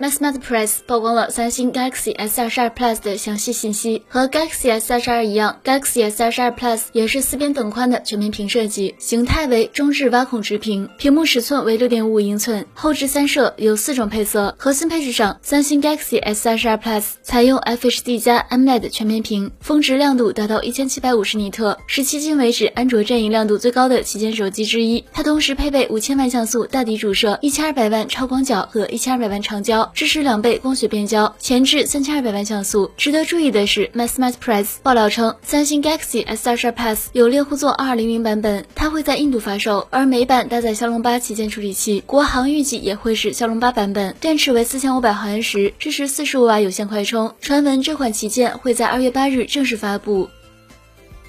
[0.00, 4.02] MassMed Press 曝光了三星 Galaxy S22 Plus 的详细信息。
[4.08, 14.54] 和 Galaxy S22 一样，Galaxy S22 Plus 也是四边等宽的全面屏设计，形态为中置挖孔直屏，屏幕尺寸为6.55英寸，后置三摄，有四种配色。
[14.58, 25.04] 核心配置上，三星 Galaxy S22 Plus 采用 FHD 加 AMOLED 全面屏，峰值亮度达到1750尼特，是迄今为止安卓阵营亮度最高的旗舰手机之一。
[25.12, 29.81] 它同时配备5000万像素大底主摄、1200万超广角和1200万长焦。
[29.94, 32.90] 支持两倍光学变焦，前置三千二百万像素。
[32.96, 44.14] 值得注意的是，MassMed Press 爆料称，三星 Galaxy S22 Plus 有猎户座二零零版本，它会在印度发售，而美版搭载骁龙八旗舰处理器，国行预计也会是骁龙八版本。
[44.20, 47.34] 电池为四千五百毫安时，支持四十五瓦有线快充。
[47.40, 50.28] 传闻这款旗舰会在二月八日正式发布。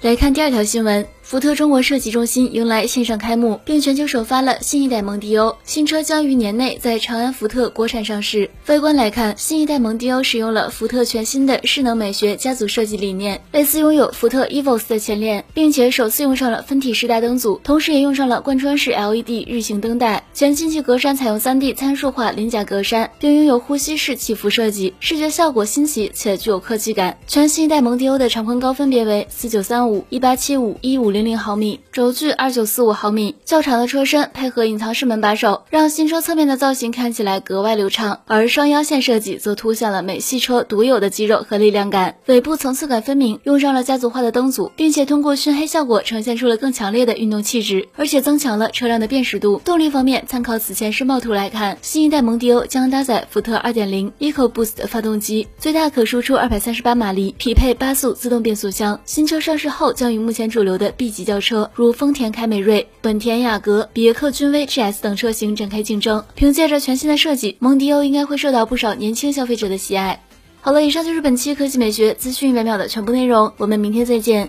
[0.00, 1.06] 来看第二条新闻。
[1.32, 8.50] 福特中国设计中心迎来线上开幕，并全球首发了新一代蒙迪欧新车，将于年内在长安福特国产上市。
[8.66, 20.22] 外观来看，新一代蒙迪欧使用了福特全新的势能美学家族设计理念，类似拥有福特 Evos 的前脸，并且首次用上了分体式大灯组，同时也用上了贯穿式 LED 日行灯带。
[20.34, 27.16] 全进气格栅采用 3D 参数化鳞甲格栅，并拥有呼吸式起伏设计，视觉效果新奇且具有科技感。
[27.26, 31.32] 全新一代蒙迪欧的长宽高分别为四九三五、一八七五、一五零。
[31.42, 38.20] 毫米，轴距二九四五毫米，较长的车身配合隐藏式门把手，让新车侧面的造型看起来格外流畅。
[38.26, 42.16] 而双腰线设计则凸显了美系车独有的肌肉和力量感。
[42.26, 49.60] 尾部层次感分明，用上了家族化的灯组，并且通过熏黑效果呈现出了更强烈的运动气质，而且增强了车辆的辨识度。
[49.64, 59.00] 动力方面，参考此前申报图来看，新一代蒙迪欧将搭载福特二点零 EcoBoost 发动机，最大可输出二百三十八马力，匹配八速自动变速箱。
[59.04, 66.24] 新车上市后将与目前主流的 B 级轿车如丰田凯美瑞、本田雅阁、别克君威 GS 等车型展开竞争。
[66.36, 70.22] 凭借着全新的设计，蒙迪欧应该会受到不少年轻消费者的喜爱。
[70.60, 74.48] 好了，以上就是本期科技美学资讯一百秒的全部内容，我们明天再见。